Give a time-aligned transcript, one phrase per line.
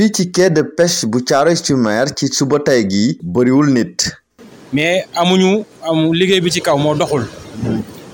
[0.00, 0.62] fii ci quai de
[1.12, 3.96] bu Thiaroye-sur-Mer ci suba tey gi bëriwul nit.
[4.72, 7.26] Mais amuñu am liggéey bi ci kaw moo doxul.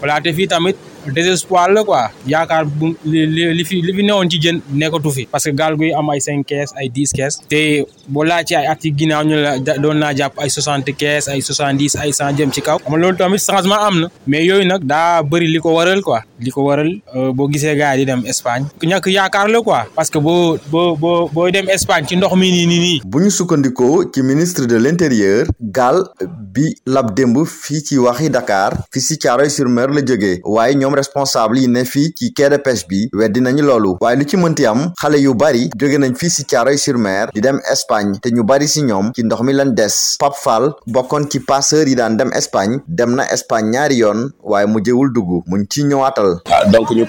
[0.00, 0.74] Voilà te tamit
[1.12, 2.10] désespoir la quoi.
[2.26, 5.26] Yaakaar bu li fi li fi newoon ci jën nekkatu fi.
[5.30, 6.20] Parce que gaal guy am ay
[6.76, 6.88] ay
[7.48, 7.84] te
[8.26, 8.42] la
[16.02, 16.22] quoi.
[19.66, 19.86] Quoi.
[19.94, 20.18] Parce que
[24.22, 24.76] ministre de
[30.44, 33.96] waaye ñoom responsable yi ne fii ci quai de pêche bi weddi nañu loolu.
[34.00, 37.60] waaye lu ci mënti am xale yu bari jóge nañ fii si Thiaroye-sur-Mer di dem
[37.72, 40.16] Espagne te ñu bari si ñoom ci ndox mi des.
[40.18, 45.12] Pape Fall bokkoon ci passeur dem Espagne dem na Espagne ñaari yoon waaye mu jëwul
[45.12, 45.42] dugg.
[45.46, 46.40] Muñ ci ñëwaatal.
[46.72, 47.04] Donc ñu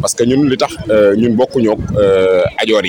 [0.00, 0.72] parce que ñun li tax
[1.16, 1.78] ñun bokkuñook
[2.62, 2.84] ajoor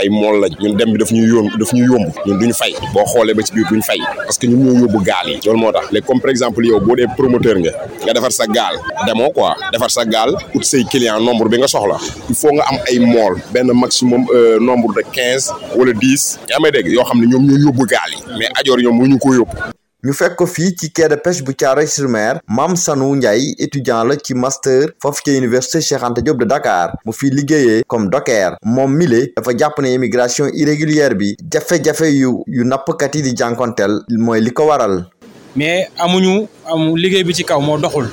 [0.00, 1.28] ay mool lañ ñun dem bi daf ñuy
[1.60, 2.72] daf ñuy yomb ñun fay.
[2.94, 5.38] Boo xoolee ba ci biir fay parce que ñun ñoo yóbbu gaal yi.
[5.44, 7.72] Loolu moo tax léegi comme par exemple yow boo dee promoteur nga
[8.04, 8.74] nga defar sa gaal
[9.06, 9.54] demoo quoi.
[9.72, 11.98] Defar sa gaal ut say client nombre bi nga soxla.
[12.28, 14.24] Il faut nga am ay mool benn maximum
[14.60, 16.38] nombre de quinze wala dix.
[16.48, 16.88] Yaa dégg?
[16.88, 18.20] Yoo xam ne ñoom ñoo yóbbu gaal yi.
[18.38, 21.52] Mais ajoor ñoom mënuñu ko yóbbu ñu fekk ko fii ci quai de pêche bu
[21.54, 23.18] Thiaroye-sur-Mer Mame Sanou
[23.58, 27.30] étudiant la master foofu ci université Cheikh Anta de Dakar mu fi
[27.86, 28.56] comme docker.
[29.36, 29.52] Dafa
[29.88, 35.04] immigration irrégulière bi jafe-jafe yu yu nappkat yi di jànkonteel mooy li waral.
[35.56, 38.08] Mais amuñu amu liggéey bi ci kaw doxul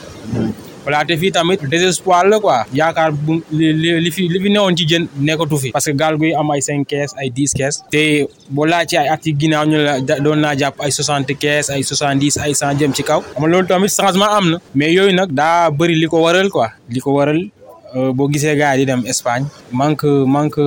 [0.87, 2.59] voilà te fii tamit désespoir la quoi.
[2.79, 5.71] Yaakaar bu li fi li fi newoon ci jën nekkatu fi.
[5.75, 8.03] Parce que gaal guy am ay cinq caisse ay dix caisse te
[8.49, 11.69] boo laaj ci ay at yi ginnaaw ñu la doon naa jàpp ay soixante caisse
[11.75, 13.19] ay soixante dix ay cent jëm ci kaw.
[13.35, 14.57] Xam loolu tamit changement am na.
[14.75, 16.69] Mais yooyu nag daa bëri li ko waral quoi.
[16.89, 17.41] Li ko waral
[18.15, 20.63] boo gisee gars yi dem Espagne manque manque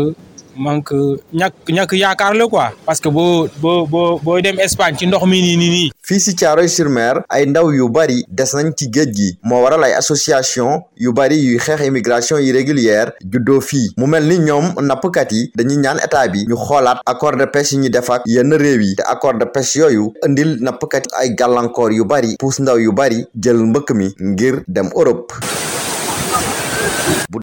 [0.57, 0.97] manque
[1.33, 2.71] ñàkk ñàkk yaakaar la quoi.
[2.87, 5.91] Parce que boo boo boo booy dem Espagne ci ndox mi nii nii nii.
[6.03, 9.39] Fii si Thiaroye-sur-Mer ay ndaw yu bari des nañ ci géej gi.
[9.43, 13.93] Moo waral ay association yu bari yuy xeex immigration irrégulière juddoo fii.
[13.97, 17.73] Mu mel ni ñoom nappkat yi dañuy ñaan état bi ñu xoolaat accord de pêche
[17.73, 18.95] yi ñu def ak yenn réew yi.
[18.97, 22.93] Te accord de pêche yooyu indil nappkat yi ay gàllankoor yu bari puus ndaw yu
[22.93, 25.33] bari jël mbëkk mi ngir dem Europe